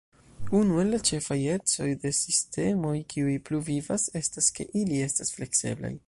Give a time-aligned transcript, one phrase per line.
[0.59, 5.93] Unu el la ĉefaj ecoj de sistemoj kiuj pluvivas estas ke ili estas flekseblaj.